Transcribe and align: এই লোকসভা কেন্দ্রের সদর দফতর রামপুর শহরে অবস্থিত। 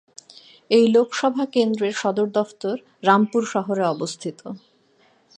এই 0.71 0.85
লোকসভা 0.87 1.43
কেন্দ্রের 1.53 1.93
সদর 1.93 2.27
দফতর 2.29 2.75
রামপুর 3.03 3.43
শহরে 3.45 3.83
অবস্থিত। 3.85 4.39